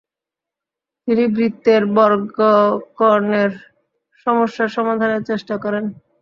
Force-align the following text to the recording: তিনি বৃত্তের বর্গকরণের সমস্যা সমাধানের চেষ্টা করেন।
তিনি 1.07 1.23
বৃত্তের 1.35 1.83
বর্গকরণের 1.95 3.51
সমস্যা 4.27 4.65
সমাধানের 4.75 5.21
চেষ্টা 5.29 5.55
করেন। 5.63 5.85